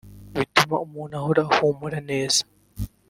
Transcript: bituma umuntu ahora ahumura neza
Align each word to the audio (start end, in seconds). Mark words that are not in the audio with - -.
bituma 0.37 0.75
umuntu 0.85 1.13
ahora 1.19 1.41
ahumura 1.47 1.97
neza 2.09 2.41